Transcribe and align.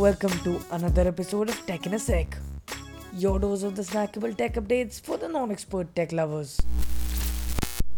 Welcome 0.00 0.34
to 0.44 0.52
another 0.72 1.02
episode 1.08 1.50
of 1.50 1.56
Tech 1.66 1.86
in 1.86 1.92
a 1.92 1.98
Sec. 1.98 2.36
Your 3.14 3.38
dose 3.38 3.64
of 3.64 3.74
the 3.76 3.82
snackable 3.82 4.34
tech 4.34 4.54
updates 4.54 4.98
for 4.98 5.18
the 5.18 5.28
non-expert 5.28 5.90
tech 5.94 6.14
lovers. 6.18 6.52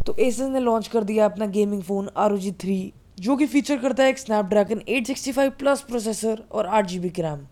तो 0.06 0.14
Asus 0.18 0.48
ने 0.52 0.60
launch 0.60 0.88
कर 0.94 1.04
दिया 1.04 1.24
अपना 1.24 1.46
gaming 1.56 1.82
phone 1.82 2.08
are 2.16 2.36
three 2.60 2.92
जो 3.20 3.36
कि 3.36 3.46
feature 3.46 3.78
करता 3.78 4.02
है 4.02 4.10
एक 4.10 4.18
स्नैपड्रैगन 4.18 4.82
865 4.90 5.50
प्लस 5.58 5.80
प्रोसेसर 5.88 6.42
और 6.52 6.66
आठ 6.66 6.86
जी 6.86 7.12
रैम 7.18 7.46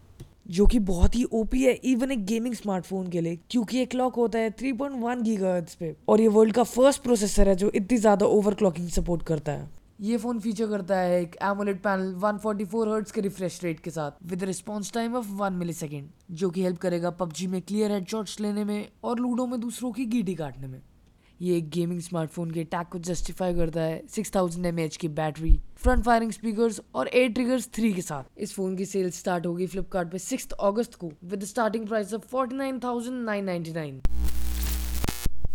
जो 0.51 0.67
कि 0.67 0.79
बहुत 0.93 1.17
ही 1.17 1.25
ओपी 1.32 1.64
है 1.64 1.75
इवन 1.93 2.11
एक 2.12 2.25
गेमिंग 2.27 2.55
स्मार्टफ़ोन 2.55 3.09
के 3.11 3.21
लिए, 3.21 3.39
क्योंकि 3.51 3.82
एक 3.82 3.91
क्लॉक 3.91 4.14
होता 4.17 4.39
है 4.39 4.55
3.1 4.62 5.23
गीगाहर्ट्ज 5.23 5.75
पे, 5.75 5.95
और 6.09 6.21
ये 6.21 6.29
वर्ल्ड 6.29 6.55
का 6.55 6.62
फ़र्स्ट 6.62 7.03
प्रोसेसर 7.03 7.48
है 7.48 7.55
जो 7.57 7.71
इतनी 7.75 7.98
ज़्यादा 7.98 8.27
ओवरक्लॉकिंग 8.27 8.89
सपोर्ट 8.89 9.23
करता 9.26 9.53
है 9.53 9.68
ये 10.00 10.17
फ़ोन 10.17 10.39
फीचर 10.40 10.67
करता 10.67 10.99
है 10.99 11.21
एक 11.22 11.35
एमोलेड 11.45 11.81
पैनल 11.82 12.14
144 12.18 12.89
हर्ट्ज 12.89 13.11
के 13.13 13.21
रिफ्रेश 13.21 13.59
रेट 13.64 13.81
के 13.81 13.90
साथ 13.90 14.11
with 14.26 14.45
response 14.45 14.93
time 14.93 15.17
of 15.17 15.26
1 15.40 15.53
millisecond 15.53 16.09
जो 16.40 16.49
कि 16.50 16.63
हेल्प 16.63 16.79
करेगा 16.81 17.11
पबजी 17.18 17.46
में 17.46 17.61
क्लियर 17.63 17.93
हेडशॉट्स 17.93 18.39
लेने 18.40 18.64
में 18.64 18.89
और 19.04 19.18
लूडो 19.21 19.46
में 19.46 19.59
दूसरों 19.61 19.93
की 19.93 20.07
गीटी 20.07 20.35
काटने 20.35 20.67
में। 20.67 20.81
ये 21.40 21.57
एक 21.57 21.68
गेमिंग 21.71 22.00
स्मार्टफ़ोन 22.00 22.50
के 22.50 22.64
टैग 22.64 22.86
को 22.93 22.99
जस्टिफाई 23.11 23.54
करता 23.54 23.81
है 23.81 24.03
6000 24.09 24.35
थाउज़ेंड 24.36 24.96
की 25.00 25.09
बैटरी 25.21 25.54
फ्रंट 25.76 26.04
फायरिंग 26.04 26.32
स्पीकर्स 26.32 26.81
और 26.95 27.09
एयर 27.09 27.32
ट्रिगर्स 27.32 27.68
थ्री 27.75 27.93
के 27.93 28.03
साथ। 28.03 28.39
इस 28.39 28.54
फ़ोन 28.54 28.76
की 28.76 28.85
सेल 28.87 29.11
स्टार्ट 29.21 29.46
होगी 29.46 29.67
फ्लिपकार्ट 29.67 30.17
सिक्स 30.18 30.48
अगस्त 30.61 30.95
को 30.95 31.12
with 31.25 31.45
starting 31.45 31.89
price 31.89 32.14
of 32.14 32.27
forty 32.28 32.56
nine 32.56 32.81
thousand 32.84 33.25
nine 33.25 33.45
ninety 33.45 33.73
nine 33.73 34.01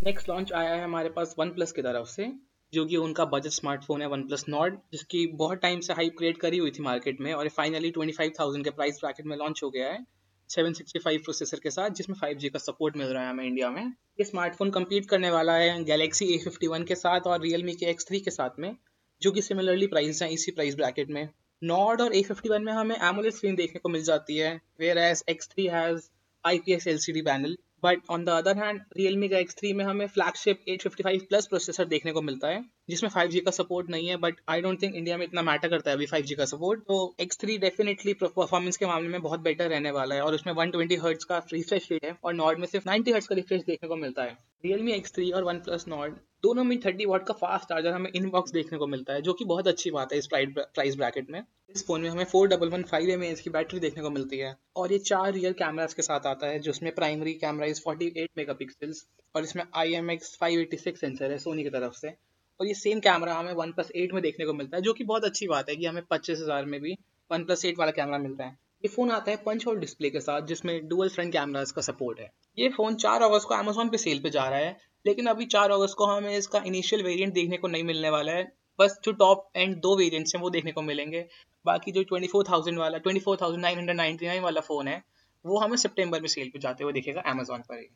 next 0.04 0.30
launch 0.30 0.54
आया 0.54 0.74
है 0.74 0.84
हमारे 0.84 1.10
पास 1.10 1.36
वन 1.40 1.50
प्लस 1.50 1.72
की 1.72 1.82
तरफ़ 1.82 2.08
से। 2.10 2.34
जो 2.74 2.86
कि 2.86 2.98
उनका 2.98 3.26
बजट 3.28 3.52
स्मार्टफ़ोन 3.52 4.02
है 4.02 4.08
वन 4.08 4.24
प्लस 4.24 4.46
नॉट 4.50 4.80
जिसकी 4.92 5.26
बहुत 5.36 5.62
टाइम 5.62 5.80
से 5.80 5.94
हाइप 5.94 6.16
क्रिएट 6.18 6.38
करी 6.38 6.58
हुई 6.58 6.72
थी 6.72 6.84
मार्केट 6.84 7.22
में 7.22 7.32
और 7.34 7.50
फाइनली 7.58 7.92
ट्वेंटी 7.92 8.14
फाइव 8.14 8.32
थाउज़ेंड 8.40 8.64
के 8.66 8.72
प्राइस 8.72 9.00
ब्रैकेट 9.02 9.26
में 9.26 9.38
लॉन्च 9.38 9.64
हो 9.64 9.70
गया 9.70 9.92
है 9.92 10.04
सेवन 10.50 10.74
सिक्सटी 10.74 11.00
फाइव 11.00 11.20
प्रोसेसर 11.20 11.60
के 11.60 11.70
साथ, 11.72 11.90
जिसमें 11.90 12.16
फाइव 12.18 12.38
जी 12.38 12.50
का 12.50 12.60
सपोर्ट 12.60 12.98
मिल 12.98 13.08
रहा 13.08 13.24
है 13.24 13.30
हमें 13.30 13.46
इंडिया 13.46 13.70
में। 13.70 13.84
ये 14.20 14.24
स्मार्टफ़ोन 14.24 14.72
कम्पीट 14.72 15.06
करने 15.10 15.30
वाला 15.32 15.54
है 15.54 15.84
गैलेक्सी 15.84 16.26
ए 16.34 16.38
फिफ्टी 16.38 16.68
वन 16.68 16.84
के 16.84 16.96
साथ 16.96 17.28
और 17.28 17.42
रियलमी 17.42 17.74
के 17.74 17.86
एक्स 17.86 18.08
थ्री 18.08 18.20
के 18.20 18.32
साथ 18.32 18.60
में, 18.60 18.76
जो 19.22 19.32
कि 19.32 19.42
सिमिलरली 19.42 19.88
प्राइस 19.88 20.22
हैं 20.22 20.30
इसी 20.32 20.52
प्राइस 20.52 20.76
ब्रैकेट 20.76 21.10
में। 21.10 21.28
नॉड 21.62 22.02
और 22.02 22.16
ए 22.16 22.22
फिफ्टी 22.24 22.50
वन 22.50 22.64
में 22.64 22.72
हमें 22.74 22.96
एमोलेट 22.98 23.34
स्क्रीन 23.34 23.56
देखने 23.56 23.80
को 23.80 23.90
मिल 23.90 24.04
जाती 24.04 24.38
है 24.38 24.54
whereas 25.00 25.24
X 25.30 25.50
three 25.50 25.66
has 25.68 26.10
I 26.44 26.58
P 26.60 26.74
S 26.74 26.88
L 26.88 26.98
C 26.98 27.12
D 27.12 27.22
panel 27.22 27.58
but 27.86 28.02
on 28.10 28.24
the 28.26 28.30
other 28.32 28.58
hand 28.58 28.82
Realme 28.98 29.28
का 29.30 29.38
एक्स 29.38 29.56
थ्री 29.58 29.74
में 29.74 29.84
हमें 29.86 30.06
flagship 30.08 30.64
eight 30.68 30.82
fifty 30.82 31.04
five 31.04 31.26
plus 31.30 31.48
processor 31.48 31.86
देखने 31.86 32.12
को 32.12 32.22
मिलता 32.22 32.48
है, 32.48 32.64
जिसमें 32.90 33.10
फाइव 33.10 33.30
जी 33.30 33.40
का 33.40 33.52
सपोर्ट 33.52 33.90
नहीं 33.90 34.08
है 34.08 34.18
but 34.18 34.40
I 34.50 34.62
don't 34.62 34.82
think 34.82 34.96
India 34.96 35.18
में 35.18 35.26
इतना 35.26 35.42
मैटर 35.42 35.70
करता 35.70 35.90
है 35.90 35.96
अभी 35.96 36.06
फाइव 36.06 36.26
जी 36.26 36.36
का 36.36 36.46
सपोर्ट 36.46 36.80
तो 36.88 37.16
एक्स 37.22 37.38
थ्री 37.40 37.58
डेफिनेटली 37.58 38.14
परफॉर्मेंस 38.16 38.78
के 38.78 38.86
मामले 38.86 39.10
में 39.10 39.22
बहुत 39.22 39.40
बेटर 39.42 39.70
रहने 39.70 39.92
वाला 39.92 40.16
है 40.16 40.22
और 40.22 40.34
उसमें 40.34 40.54
वन 40.54 40.72
ट्वेंटी 40.72 40.96
हर्ट्स 41.04 41.26
का 41.26 41.38
रिफ्रेश 41.54 41.88
रेट 41.92 42.06
है 42.06 42.16
और 42.24 42.34
नॉर्ड 42.34 42.60
में 42.60 42.68
सिर्फ़ 42.68 42.88
नाइनटी 42.88 43.12
हर्ट्स 43.12 43.28
का 43.28 43.36
रिफ्रेश 43.36 43.62
देखने 43.68 43.90
को 43.90 43.96
मिलता 43.96 44.24
है। 44.24 44.38
रियलमी 44.66 44.92
एक्स 44.92 45.14
थ्री 45.14 45.30
और 45.32 45.44
वन 45.44 45.60
प्लस 45.62 45.88
नॉट 45.88 46.14
दोनों 46.44 46.64
में 46.64 46.80
थर्टी 46.82 47.06
वाट 47.06 47.26
का 47.26 47.34
फास्ट 47.36 47.70
चार्जर 47.70 47.92
हमें 47.92 48.10
इनबॉक्स 48.12 48.52
देखने 48.52 48.78
को 48.78 48.88
मिलता 48.88 49.14
है, 49.14 49.22
जो 49.22 49.34
कि 49.34 49.46
बहुत 49.46 49.68
अच्छी 49.68 49.92
बात 49.92 50.14
है 50.14 50.18
इस 50.20 50.28
प्राइस 50.28 50.96
ब्रैकेट 50.96 51.30
में। 51.30 51.42
इस 51.70 51.86
फ़ोन 51.88 52.02
में 52.02 52.10
हमें 52.10 52.24
four 52.26 52.48
double 52.48 52.70
one 52.70 52.84
five 52.84 53.10
M 53.10 53.24
H 53.24 53.40
की 53.40 53.50
बैटरी 53.50 53.80
देखने 53.80 54.04
को 54.04 54.10
मिलती 54.10 54.38
है, 54.38 54.56
और 54.76 54.92
ये 54.92 55.00
चार 55.02 55.32
रियल 55.34 55.54
कैमराज 55.54 55.94
के 55.94 56.02
साथ 56.02 56.26
आता 56.28 56.48
है, 56.48 56.60
जिसमें 56.60 56.94
primary 56.96 57.34
camera 57.36 57.66
is 57.68 57.82
forty 57.82 58.12
eight 58.18 58.30
megapixels 58.56 59.06
और 59.36 59.44
इसमें 59.44 59.64
I 59.76 59.94
M 59.94 60.12
X 60.12 60.36
five 60.40 60.60
eighty 60.60 60.78
six 60.78 61.02
sensor 61.02 61.32
है 61.32 61.38
सोनी 61.40 61.64
की 61.64 61.70
तरफ़ 61.70 61.94
से। 61.96 62.14
और 62.60 62.68
ये 62.68 62.74
सेम 62.76 63.00
कैमरा 63.02 63.34
हमें 63.36 63.54
वन 63.54 63.72
प्लस 63.72 63.92
एट 63.96 64.14
में 64.14 64.22
देखने 64.24 64.46
को 64.46 64.54
मिलता 64.54 64.78
है, 64.78 64.84
जो 64.84 64.94
कि 64.94 65.04
बहुत 65.06 65.26
अच्छी 65.26 65.48
बात 65.48 65.70
है 65.70 65.76
कि 65.76 65.86
हमें 65.86 66.04
पच्चीस 66.10 66.40
हज़ार 66.40 66.66
में 66.66 66.80
भी 66.82 66.98
वन 67.32 67.44
प्लस 67.44 67.66
एट 67.66 67.80
वाला 67.80 67.92
कैमरा 67.94 68.18
मिलता 68.20 68.44
है। 68.44 68.58
ये 68.84 68.88
फ़ोन 68.88 69.12
आता 69.12 69.32
है 69.32 69.38
पंच 69.46 69.66
होल 69.68 69.80
डिस्प्ले 69.80 70.10
के 70.10 70.20
साथ, 70.22 70.42
जिसमें 70.44 70.88
डुअल 70.88 71.10
फ्रंट 71.10 71.34
कैमराज 71.34 71.72
का 71.72 71.82
सपोर्ट 71.84 72.20
है। 72.20 72.32
ये 72.58 72.68
फ़ोन 72.70 72.96
चार 72.96 73.22
अगस्त 73.22 73.48
को 73.48 73.54
अमेजोन 73.56 73.90
पे 73.90 73.98
सेल 73.98 74.20
पे 74.20 74.30
जा 74.30 74.44
रहा 74.44 74.60
है, 74.60 74.78
लेकिन 75.06 75.26
अभी 75.28 75.46
चार 75.46 75.72
अगस्त 75.72 75.96
को 75.98 76.06
हमें 76.06 76.36
इसका 76.38 76.62
इनिशियल 76.66 77.02
वेरिएंट 77.04 77.34
देखने 77.34 77.58
को 77.58 77.68
नहीं 77.68 77.84
मिलने 77.84 78.10
वाला 78.10 78.32
है। 78.32 78.44
बस 78.80 78.98
जो 79.06 79.12
टॉप 79.14 79.50
एंड 79.56 79.76
दो 79.82 79.96
वेरिएंट्स 79.98 80.36
हैं 80.36 80.42
वो 80.42 80.50
देखने 80.50 80.72
को 80.72 80.82
मिलेंगे। 80.82 81.26
बाकी 81.66 81.92
जो 81.92 82.04
ट्वेंटी 82.04 82.28
फोर 82.28 82.46
थाउज़ेंड 82.50 82.80
वाला 82.80 82.98
twenty 82.98 83.22
four 83.22 83.38
thousand 83.42 83.62
nine 83.62 83.78
hundred 83.78 83.98
ninety 83.98 84.28
nine 84.28 84.42
वाला 84.44 84.62
फ़ोन 84.62 84.88
है, 84.88 85.02
वो 85.46 85.60
हमें 85.60 85.76
सितंबर 85.78 86.22
में 86.22 86.28
सेल 86.28 86.50
पे 86.50 86.60
जाते 86.60 86.84
हुए 86.84 86.94
दिखेगा 86.94 87.22
अमेजोन 87.28 87.64
पर 87.70 87.80
ही। 87.80 87.88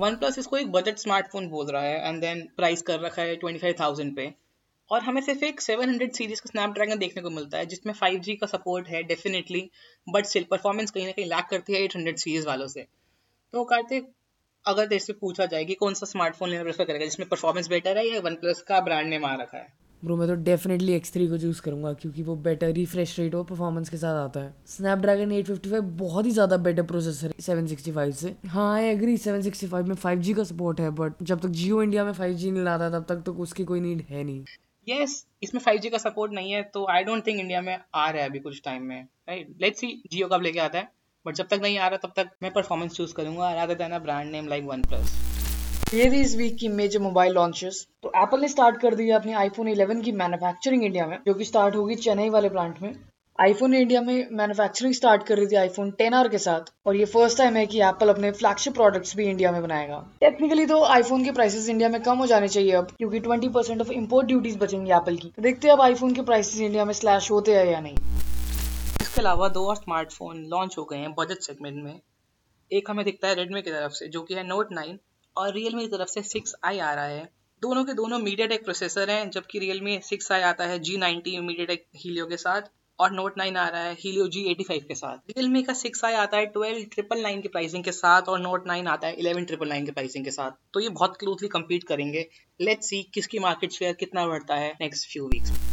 वन 0.00 0.16
प्लस 0.16 0.38
इसको 0.38 0.56
एक 0.56 0.70
बजट 0.72 0.98
स्मार्टफ़ोन 0.98 1.48
बोल 1.48 1.66
रहा 1.66 1.82
है 1.82 2.08
एंड 2.08 2.20
देन 2.20 2.48
प्राइस 2.56 2.82
कर 2.82 3.00
रखा 3.00 3.22
है 3.22 3.36
ट्वेंटी 3.36 3.60
फाइव 3.60 3.74
थाउज़ेंड 3.80 4.16
पे। 4.16 4.32
और 4.90 5.02
हमें 5.02 5.20
सिर्फ़ 5.22 5.44
एक 5.44 5.60
सेवन 5.60 5.88
हंड्रेड 5.88 6.12
सीरीज़ 6.12 6.40
का 6.40 6.48
स्नैपड्रैगन 6.48 6.98
देखने 6.98 7.22
को 7.22 7.30
मिलता 7.30 7.58
है, 7.58 7.66
जिसमें 7.66 7.92
फाइव 7.94 8.18
जी 8.20 8.34
का 8.34 8.46
सपोर्ट 8.46 8.88
है 8.88 9.02
डेफिनेटली 9.02 9.68
बट 10.06 10.26
स्टिल 10.26 10.46
परफॉर्मेंस 10.50 10.90
कहीं 10.90 11.06
ना 11.06 11.12
कहीं 11.12 11.26
लैक 11.26 11.46
करती 11.50 11.72
है 11.72 11.82
एट 11.84 11.96
हंड्रेड 11.96 12.16
सीरीज़ 12.16 12.46
वालों 12.46 12.66
से। 12.66 12.86
तो 13.54 13.64
कार्तिक, 13.64 14.08
अगर 14.64 14.86
तेरे 14.86 14.98
से 14.98 15.12
पूछा 15.12 15.46
जाए 15.46 15.64
कि 15.64 15.74
कौन 15.74 15.94
सा 15.94 16.06
स्मार्टफ़ोन 16.06 16.50
लेना 16.50 16.62
प्रेफर 16.62 16.84
करेगा, 16.84 17.04
जिसमें 17.04 17.28
परफॉर्मेंस 17.28 17.68
बेटर 17.68 17.98
है 17.98 18.06
या 18.08 18.20
वन 18.20 18.34
प्लस 18.34 18.60
का 18.62 18.80
ब्रांड 18.80 19.08
नेम 19.08 19.24
आ 19.24 19.34
रखा 19.34 19.58
है? 19.58 19.72
ब्रो 20.02 20.16
मैं 20.16 20.26
तो 20.28 20.34
डेफिनेटली 20.34 20.92
एक्स 20.92 21.12
थ्री 21.12 21.26
को 21.28 21.38
चूज़ 21.38 21.60
करूँगा, 21.62 21.92
क्योंकि 21.92 22.22
वो 22.22 22.34
बेटर 22.36 22.72
रिफ्रेश 22.72 23.18
रेट 23.18 23.34
और 23.34 23.44
परफॉर्मेंस 23.44 23.88
के 23.88 23.96
साथ 23.96 24.14
आता 24.14 24.40
है। 24.40 24.54
स्नैपड्रैगन 24.66 25.32
855 25.32 25.80
बहुत 25.98 26.26
ही 26.26 26.30
ज़्यादा 26.30 26.56
बेटर 26.58 26.82
प्रोसेसर 26.82 27.26
है 27.26 27.42
765 27.42 28.12
से। 28.12 28.34
हाँ 28.46 28.72
आई 28.74 28.84
एग्री 28.84 29.16
765 29.18 29.88
में 29.88 29.94
5G 29.96 30.34
का 30.34 30.44
सपोर्ट 30.44 30.80
है 30.80 30.90
बट 30.92 31.22
जब 31.22 31.40
तक 31.40 31.48
जियो 31.60 31.82
इंडिया 31.82 32.04
में 32.04 32.12
5G 32.12 32.50
नहीं 32.50 32.64
लाता, 32.64 32.90
तब 32.90 33.06
तक 33.08 33.22
तो 33.26 33.34
उसकी 33.34 33.64
कोई 33.64 33.80
नीड 33.80 34.04
है 34.10 34.24
नहीं। 34.24 34.44
यस 34.88 35.10
yes, 35.10 35.42
इसमें 35.42 35.60
5G 35.62 35.90
का 35.90 35.98
सपोर्ट 35.98 36.32
नहीं 36.32 36.52
है 36.52 36.62
तो 36.62 36.86
आई 36.90 37.04
डोंट 37.04 37.26
थिंक 37.26 37.40
इंडिया 37.40 37.60
में 37.62 37.78
आ 37.94 38.08
रहा 38.10 38.22
है 38.22 38.28
अभी 38.28 38.38
कुछ 38.38 38.60
टाइम 38.64 38.82
में 38.82 39.02
राइट 39.28 39.54
लेट्स 39.60 39.80
सी 39.80 40.02
जियो 40.12 40.28
कब 40.28 40.42
लेके 40.42 40.58
आता 40.58 40.78
है 40.78 40.88
बट 41.26 41.34
जब 41.34 41.48
तक 41.48 41.60
नहीं 41.62 41.78
आ 41.78 41.88
रहा 41.88 42.06
तब 42.06 42.12
तक 42.16 42.30
मैं 42.42 42.52
परफॉर्मेंस 42.52 42.92
चूज़ 42.92 43.14
करूँगा 43.14 43.98
brand 43.98 44.30
name 44.30 44.48
like 44.48 44.64
one 44.64 44.82
plus 44.82 45.14
ये 45.94 46.04
इस 46.20 46.36
वीक 46.36 46.56
की 46.56 46.68
मेजर 46.68 46.98
मोबाइल 46.98 47.32
लॉन्चेस 47.32 47.86
तो 48.02 48.12
एप्पल 48.16 48.40
ने 48.40 48.48
स्टार्ट 48.48 48.80
कर 48.80 48.94
दिया 48.94 49.16
अपनी 49.18 49.32
आईफोन 49.32 49.74
11 49.74 50.04
की 50.04 50.12
मैन्युफैक्चरिंग 50.12 50.84
इंडिया 50.84 51.06
में 51.06 51.18
जो 51.26 51.34
कि 51.34 51.44
स्टार्ट 51.44 51.76
होगी 51.76 51.94
चेन्नई 51.94 52.28
वाले 52.28 52.48
प्लांट 52.48 52.82
में. 52.82 53.11
आईफोन 53.42 53.72
इंडिया 53.74 54.00
में 54.00 54.28
मैन्युफैक्चरिंग 54.32 54.92
स्टार्ट 54.94 55.22
कर 55.22 55.36
रही 55.36 55.46
थी 55.46 55.56
आईफोन 55.56 55.90
टेन 55.90 56.14
आर 56.14 56.28
के 56.28 56.38
साथ 56.38 56.70
और 56.86 56.96
ये 56.96 57.04
फ़र्स्ट 57.04 57.38
टाइम 57.38 57.56
है 57.56 57.66
कि 57.66 57.80
एप्पल 57.82 58.08
अपने 58.08 58.30
फ्लैगशिप 58.30 58.74
प्रोडक्ट्स 58.74 59.16
भी 59.16 59.24
इंडिया 59.24 59.50
में 59.52 59.62
बनाएगा। 59.62 59.96
टेक्निकली 60.20 60.66
तो 60.66 60.82
आईफोन 60.84 61.24
के 61.24 61.32
प्राइसेस 61.32 61.68
इंडिया 61.68 61.88
में 61.88 62.00
कम 62.02 62.18
हो 62.18 62.26
जाने 62.26 62.48
चाहिए 62.48 62.72
अब, 62.72 62.90
क्योंकि 62.90 63.20
20 63.20 63.48
परसेंट 63.48 63.80
ऑफ़ 63.80 63.90
इम्पोर्ट 63.92 64.26
ड्यूटीज़ 64.26 64.58
बचेंगी 64.58 64.90
एप्पल 64.90 65.16
की। 65.16 65.28
तो 65.28 65.42
देखते 65.42 65.68
हैं 65.68 65.74
अब 65.74 65.80
आईफोन 65.80 66.14
के 66.14 66.22
प्राइसेस 66.22 66.60
इंडिया 66.60 66.84
में 66.84 66.92
स्लैश 66.92 67.30
होते 67.30 67.54
हैं 67.54 67.64
या 67.66 67.80
नहीं। 67.80 67.96
इसके 69.00 69.20
अलावा 69.20 69.48
दो 69.48 69.66
और 69.68 69.76
स्मार्टफ़ोन 69.76 70.44
लॉन्च 70.44 70.78
हो 70.78 70.84
गए 70.84 70.98
हैं 70.98 71.12
बजट 71.14 71.40
सेगमेंट 71.40 71.82
में। 71.84 72.00
एक 72.70 72.90
हमें 72.90 73.04
दिखता 73.04 73.28
है 73.28 73.34
रेडमी 73.34 73.62
की 73.62 73.70
तरफ़ 73.70 73.92
से, 73.92 74.08
जो 74.08 74.22
कि 74.22 74.34
है 74.34 74.46
नोट 74.48 74.72
नाइन 74.72 74.98
और 75.36 75.52
रियलमी 75.54 75.82
की 75.82 75.96
तरफ़ 75.96 76.08
से 76.08 76.22
सिक्स 76.22 76.54
आई 76.64 76.78
आ 76.78 76.92
रहा 76.94 77.04
है। 77.04 77.24
दोनों 77.62 77.84
के 77.84 77.92
दोनों 77.92 78.18
मीडिया 78.18 78.46
टेक 78.46 78.64
प्रोसेसर 78.64 79.10
हैं, 79.10 79.30
जबकि 79.30 79.58
रियलमी 79.58 79.98
सिक्स 80.02 80.32
आई 80.32 80.42
आता 80.42 80.64
है 80.64 80.78
G 80.78 80.96
ninety 80.96 81.38
media 81.40 81.66
take 81.66 81.86
Helio 81.96 82.26
के 82.26 82.36
साथ। 82.36 82.70
और 83.02 83.12
नोट 83.12 83.38
नाइन 83.38 83.56
आ 83.56 83.66
रहा 83.68 83.82
है 83.82 83.94
हीलियो 83.94 84.26
जी 84.28 84.44
एटी 84.50 84.64
फाइव 84.64 84.84
के 84.88 84.94
साथ। 84.94 85.30
रियलमी 85.30 85.62
का 85.62 85.72
सिक्स 85.74 86.04
आई, 86.04 86.14
आता 86.14 86.36
है 86.36 86.46
ट्वेल्व 86.48 86.84
ट्रिपल 86.92 87.22
नाइन 87.22 87.40
की 87.40 87.48
प्राइसिंग 87.48 87.84
के 87.84 87.92
साथ 87.92 88.28
और 88.28 88.40
नोट 88.40 88.66
नाइन 88.66 88.86
आता 88.86 89.06
है 89.06 89.14
इलेवन 89.14 89.44
ट्रिपल 89.44 89.68
नाइन 89.68 89.86
की 89.86 89.92
प्राइसिंग 89.92 90.24
के 90.24 90.30
साथ। 90.30 90.50
तो 90.74 90.80
ये 90.80 90.88
बहुत 90.90 91.16
क्लोजली 91.16 91.48
कम्पीट 91.48 91.84
करेंगे। 91.84 92.28
लेट्स 92.60 92.88
सी 92.88 93.02
किसकी 93.14 93.38
मार्केट 93.38 93.72
शेयर 93.72 93.92
कितना 93.94 94.26
बढ़ता 94.26 94.56
है 94.56 94.72
नेक्स्ट 94.80 95.12
फ्यू 95.12 95.26
वीक्स 95.26 95.50
में। 95.50 95.71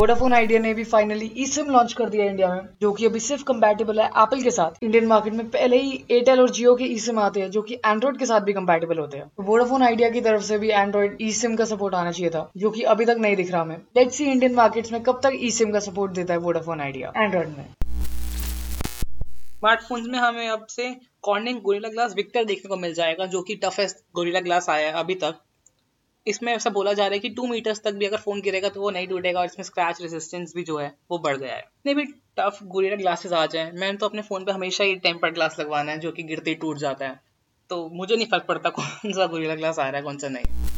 वोडाफोन 0.00 0.32
आइडिया 0.32 0.58
ने 0.60 0.72
भी 0.74 0.84
फाइनली 0.84 1.26
ई 1.36 1.46
सिम 1.46 1.70
लॉन्च 1.70 1.92
कर 1.92 2.08
दिया 2.10 2.24
इंडिया 2.24 2.48
में, 2.48 2.60
जो 2.82 2.92
कि 2.92 3.06
अभी 3.06 3.20
सिर्फ़ 3.20 3.42
कंपैटिबल 3.44 3.98
है 4.00 4.06
एप्पल 4.06 4.42
के 4.42 4.50
साथ। 4.50 4.84
इंडियन 4.84 5.06
मार्केट 5.06 5.34
में 5.34 5.48
पहले 5.50 5.76
ही 5.78 5.90
एयरटेल 6.10 6.40
और 6.40 6.50
जियो 6.50 6.74
के 6.76 6.84
ई 6.84 6.98
सिम 6.98 7.18
आते 7.18 7.40
हैं, 7.40 7.50
जो 7.50 7.62
कि 7.62 7.74
एंड्रॉइड 7.76 8.18
के 8.18 8.26
साथ 8.26 8.40
भी 8.40 8.52
कंपैटिबल 8.52 8.98
होते 8.98 9.18
हैं। 9.18 9.26
तो 9.26 9.42
वोडाफोन 9.42 9.82
आइडिया 9.82 10.08
की 10.10 10.20
तरफ़ 10.20 10.42
से 10.42 10.58
भी 10.58 10.70
एंड्रॉइड 10.70 11.18
ई 11.22 11.30
सिम 11.32 11.56
का 11.56 11.64
सपोर्ट 11.64 11.94
आना 11.94 12.10
चाहिए 12.10 12.30
था, 12.30 12.50
जो 12.56 12.70
कि 12.70 12.82
अभी 12.94 13.04
तक 13.04 13.16
नहीं 13.20 13.36
दिख 13.36 13.52
रहा 13.52 13.60
हमें। 13.62 13.76
लेट्स 13.96 14.16
सी 14.16 14.24
इंडियन 14.26 14.54
मार्केट्स 14.54 14.92
में 14.92 15.02
कब 15.02 15.20
तक 15.24 15.36
ई 15.40 15.50
सिम 15.50 15.72
का 15.72 15.80
सपोर्ट 15.80 16.12
देता 16.12 16.34
है 16.34 16.40
वोडाफोन 16.40 16.80
आइडिया 16.80 17.12
एंड्रॉइड 17.16 17.48
में। 17.48 17.64
स्मार्टफोन्स 19.58 20.08
में 20.08 20.18
हमें 20.18 20.48
अब 20.48 20.66
से 20.70 20.90
कॉर्निंग 21.22 21.60
गोरिल्ला 21.60 21.88
ग्लास 21.88 22.14
विक्टर 22.16 22.44
देखने 22.44 22.68
को 22.68 22.76
मिल 22.78 22.94
जाएगा, 22.94 23.26
जो 23.26 23.42
कि 23.42 23.60
टफेस्ट 23.64 24.04
गोरिल्ला 24.14 24.40
ग्लास 24.40 24.70
आया 24.70 24.86
है 24.86 24.92
अभी 24.94 25.14
तक। 25.16 25.34
इसमें 26.26 26.52
ऐसा 26.52 26.70
बोला 26.70 26.92
जा 26.92 27.04
रहा 27.04 27.12
है 27.12 27.18
कि 27.18 27.28
टू 27.28 27.46
मीटर्स 27.46 27.80
तक 27.80 27.92
भी 27.92 28.06
अगर 28.06 28.16
फ़ोन 28.16 28.40
गिरेगा 28.40 28.68
तो 28.68 28.80
वो 28.80 28.90
नहीं 28.90 29.06
टूटेगा 29.06 29.40
और 29.40 29.46
इसमें 29.46 29.64
स्क्रैच 29.64 30.00
रेजिस्टेंस 30.02 30.52
भी 30.56 30.62
जो 30.62 30.78
है, 30.78 30.94
वो 31.10 31.18
बढ़ 31.18 31.36
गया 31.36 31.54
है। 31.54 31.64
नहीं, 31.86 31.94
भी 31.94 32.04
टफ 32.38 32.58
गुरिया 32.64 32.96
ग्लासेस 32.96 33.32
आ 33.32 33.46
जाए। 33.46 33.70
मैंने 33.72 33.98
तो 33.98 34.06
अपने 34.06 34.22
फ़ोन 34.22 34.44
पे 34.44 34.52
हमेशा 34.52 34.84
ही 34.84 34.94
टेम्पर्ड 34.96 35.34
ग्लास 35.34 35.56
लगवाना 35.60 35.92
है, 35.92 35.98
जो 35.98 36.12
कि 36.12 36.22
गिरते 36.22 36.50
ही 36.50 36.56
टूट 36.56 36.78
जाता 36.78 37.06
है। 37.06 37.20
तो 37.70 37.88
मुझे 37.92 38.16
नहीं 38.16 38.26
फ़र्क 38.26 38.44
पड़ता 38.48 38.70
कौन 38.70 39.12
सा 39.12 39.26
गुरिया 39.26 39.54
ग्लास 39.54 39.78
आ 39.78 39.88
रहा 39.88 39.96
है, 39.96 40.02
कौन 40.02 40.18
सा 40.18 40.28
नहीं। 40.28 40.68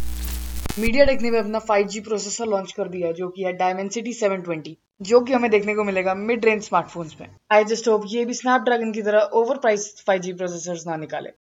मीडिया 0.79 1.05
टेक 1.05 1.21
ने 1.21 1.31
भी 1.31 1.37
अपना 1.37 1.59
5G 1.61 2.01
प्रोसेसर 2.01 2.47
लॉन्च 2.47 2.73
कर 2.73 2.89
दिया 2.89 3.07
है 3.09 3.15
जो 3.15 3.29
कि 3.29 3.43
है 3.45 3.53
डायमेंसिटी 3.53 4.13
720 4.13 4.77
जो 5.03 5.21
कि 5.21 5.33
हमें 5.33 5.51
देखने 5.51 5.75
को 5.75 5.85
मिलेगा 5.85 6.15
मिड 6.15 6.45
रेंज 6.45 6.63
स्मार्टफोन्स 6.63 7.17
में। 7.21 7.29
आई 7.53 7.65
जस्ट 7.65 7.89
होप 7.89 8.05
ये 8.07 8.25
भी 8.25 8.35
स्नैपड्रैगन 8.35 8.93
की 8.93 9.03
तरह 9.03 9.31
ओवर 9.33 9.59
प्राइस 9.59 10.05
5G 10.11 10.33
प्रोसेसर्स 10.33 10.87
ना 10.87 10.97
निकाले। 10.97 11.31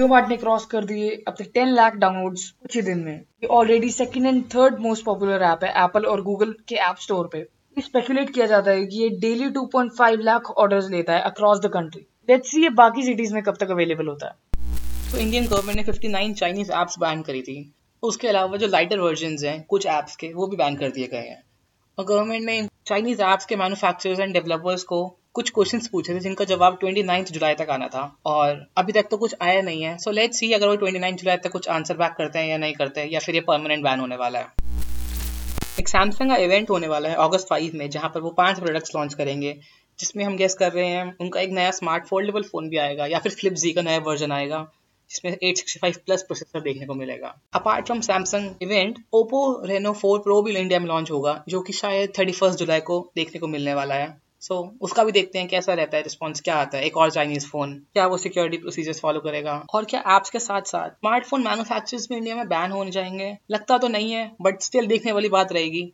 मार्ट 0.00 0.28
ने 0.28 0.36
क्रॉस 0.36 0.64
कर 0.66 0.84
दिए 0.84 1.24
अपने 1.28 1.46
टेन 1.54 1.68
लाख 1.68 1.94
डाउनलोड्स 1.94 2.50
कुछ 2.50 2.76
ही 2.76 2.82
दिन 2.82 2.98
में। 2.98 3.14
ये 3.14 3.46
already 3.46 3.90
second 3.90 4.26
and 4.26 4.44
third 4.44 4.78
most 4.78 5.04
popular 5.04 5.42
app 5.42 5.64
है 5.64 5.84
एप्पल 5.84 6.04
और 6.04 6.22
गूगल 6.22 6.54
के 6.68 6.74
ऐप 6.74 6.96
स्टोर 6.96 7.28
पे। 7.32 7.46
स्पेकुलेट 7.78 8.30
किया 8.30 8.46
जाता 8.46 8.70
है 8.70 8.86
कि 8.86 9.02
ये 9.02 9.08
डेली 9.08 9.48
2.5 9.48 10.20
लाख 10.20 10.50
ऑर्डर्स 10.50 10.90
लेता 10.90 11.12
है 11.12 11.20
across 11.20 11.58
the 11.58 11.66
country 11.66 12.06
let's 12.30 12.50
see 12.50 12.62
ये 12.62 12.68
बाकी 12.68 13.02
सिटीज़ 13.02 13.34
में 13.34 13.42
कब 13.42 13.56
तक 13.56 13.70
अवेलेबल 13.70 14.06
होता 14.06 14.26
है। 14.26 14.32
तो 15.12 15.18
इंडियन 15.18 15.46
गवर्नमेंट 15.46 15.76
ने 15.76 15.84
59 15.84 16.34
चाइनीज़ 16.34 16.72
ऐप्स 16.72 16.98
बैन 16.98 17.22
करी 17.22 17.42
थी। 17.42 17.74
उसके 18.02 18.28
अलावा 18.28 18.56
जो 18.56 18.66
लाइटर 18.66 18.98
वर्जन 18.98 19.36
हैं, 19.44 19.62
कुछ 19.62 19.86
ऐप्स 19.86 20.16
के, 20.16 20.32
वो 20.32 20.46
भी 20.46 20.56
बैन 20.56 20.76
कर 20.76 20.90
दिए 20.90 21.06
गए 21.06 21.18
हैं। 21.18 21.42
और 21.98 22.04
गवर्नमेंट 22.04 22.44
ने 22.44 22.68
चाइनीज़ 22.86 23.22
ऐप्स 23.22 23.46
के 23.46 23.56
मैन्युफैक्चरर्स 23.56 24.20
एंड 24.20 24.32
डेवलपर्स 24.32 24.82
को 24.82 25.18
कुछ 25.34 25.50
क्वेश्चंस 25.50 25.88
पूछे 25.88 26.14
थे, 26.14 26.18
जिनका 26.18 26.44
जवाब 26.44 26.78
29 26.78 27.32
जुलाई 27.32 27.54
तक 27.54 27.70
आना 27.70 27.86
था, 27.88 28.16
और 28.26 28.66
अभी 28.76 28.92
तक 28.92 29.06
तो 29.10 29.16
कुछ 29.16 29.34
आया 29.42 29.62
नहीं 29.62 29.82
है। 29.82 29.98
सो 29.98 30.10
लेट्स 30.10 30.38
सी 30.38 30.52
अगर 30.52 30.68
वो 30.68 30.74
29 30.76 31.14
जुलाई 31.14 31.36
तक 31.36 31.50
कुछ 31.50 31.68
आंसर 31.68 31.96
बैक 31.96 32.12
करते 32.18 32.38
हैं 32.38 32.46
या 32.46 32.58
नहीं 32.58 32.74
करते 32.74 33.00
हैं, 33.00 33.08
या 33.10 33.20
फिर 33.20 33.34
ये 33.34 33.40
परमानेंट 33.40 33.84
बैन 33.84 34.00
होने 34.00 34.16
वाला 34.16 34.38
है। 34.38 34.46
एक 35.80 35.88
सैमसंग 35.88 36.30
का 36.30 36.36
इवेंट 36.36 36.70
होने 36.70 36.88
वाला 36.88 37.08
है 37.08 37.14
अगस्त 37.14 37.48
फाइव 37.48 37.72
में, 37.74 37.90
जहाँ 37.90 38.10
पर 38.14 38.20
वो 38.20 38.30
पाँच 38.30 38.60
प्रोडक्ट्स 38.60 38.94
लॉन्च 38.96 39.14
करेंगे, 39.14 39.60
जिसमें 39.98 40.24
हम 40.24 40.36
गेस 40.36 40.54
कर 40.54 40.72
रहे 40.72 40.86
हैं 40.86 41.16
उनका 41.20 41.40
एक 41.40 41.50
नया 41.50 41.70
स्मार्ट 41.70 42.06
फोल्डेबल 42.06 42.42
फ़ोन 42.42 42.68
भी 42.68 42.76
आएगा, 42.76 43.06
या 43.06 43.18
फिर 43.18 43.32
फ्लिप 43.32 43.52
जी 43.52 43.72
का 43.72 43.82
नया 43.82 43.98
वर्जन 43.98 44.32
आएगा, 44.32 44.72
जिसमें 45.10 45.36
865 45.44 45.96
प्लस 45.96 46.22
प्रोसेसर 46.22 46.60
देखने 46.60 46.86
को 46.86 46.94
मिलेगा। 46.94 47.40
Apart 47.54 47.86
from 47.86 48.00
Samsung 48.00 48.54
event 48.62 48.98
Oppo 49.12 49.62
Reno 49.66 49.92
4 49.92 50.18
Pro 50.18 50.42
भी 50.42 50.56
इंडिया 50.56 50.80
में 50.80 50.86
लॉन्च 50.86 51.10
होगा, 51.10 51.44
जो 51.48 51.60
कि 51.60 51.72
शायद 51.72 52.12
थर्टी 52.18 52.32
जुलाई 52.32 52.80
को 52.80 53.12
देखने 53.16 53.40
को 53.40 53.46
मिलने 53.46 53.74
वाला 53.74 53.94
है। 53.94 54.21
सो 54.42 54.54
so, 54.54 54.80
उसका 54.80 55.04
भी 55.04 55.12
देखते 55.12 55.38
हैं 55.38 55.48
कैसा 55.48 55.74
रहता 55.74 55.96
है 55.96 56.02
रिस्पॉन्स 56.02 56.40
क्या 56.40 56.54
आता 56.56 56.78
है। 56.78 56.84
एक 56.84 56.96
और 56.96 57.10
चाइनीज़ 57.10 57.46
फ़ोन 57.46 57.74
क्या 57.94 58.06
वो 58.06 58.16
सिक्योरिटी 58.18 58.56
प्रोसीजर्स 58.56 59.00
फॉलो 59.00 59.20
करेगा। 59.20 59.52
और 59.74 59.84
क्या 59.84 60.00
एप्स 60.08 60.30
के 60.30 60.38
साथ 60.38 60.62
साथ 60.62 60.90
स्मार्टफ़ोन 60.90 61.44
मैन्युफैक्चरर्स 61.44 62.08
भी 62.08 62.16
इंडिया 62.16 62.36
में 62.36 62.48
बैन 62.48 62.70
होने 62.70 62.90
जाएँगे। 62.90 63.36
लगता 63.50 63.78
तो 63.78 63.88
नहीं 63.88 64.12
है 64.12 64.30
बट 64.42 64.62
स्टिल 64.62 64.86
देखने 64.86 65.12
वाली 65.12 65.28
बात 65.28 65.52
रहेगी। 65.52 65.92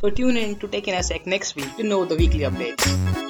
So 0.00 0.10
tune 0.10 0.36
in 0.36 0.52
to 0.60 0.70
tech 0.70 0.88
in 0.88 0.98
a 0.98 1.02
Sec 1.02 1.32
next 1.36 1.56
week 1.56 1.72
to 1.78 1.88
know 1.88 2.04
the 2.04 2.20
weekly 2.20 2.44
updates. 2.50 3.27